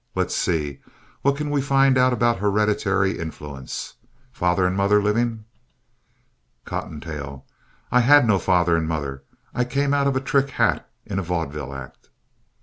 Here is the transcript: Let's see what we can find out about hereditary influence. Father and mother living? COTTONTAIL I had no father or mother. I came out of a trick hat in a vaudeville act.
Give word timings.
Let's 0.15 0.33
see 0.35 0.79
what 1.21 1.35
we 1.39 1.61
can 1.61 1.61
find 1.61 1.95
out 1.95 2.11
about 2.11 2.39
hereditary 2.39 3.19
influence. 3.19 3.93
Father 4.31 4.65
and 4.65 4.75
mother 4.75 4.99
living? 4.99 5.45
COTTONTAIL 6.65 7.45
I 7.91 7.99
had 7.99 8.25
no 8.27 8.39
father 8.39 8.75
or 8.77 8.81
mother. 8.81 9.21
I 9.53 9.63
came 9.63 9.93
out 9.93 10.07
of 10.07 10.15
a 10.15 10.19
trick 10.19 10.49
hat 10.49 10.89
in 11.05 11.19
a 11.19 11.21
vaudeville 11.21 11.75
act. 11.75 12.09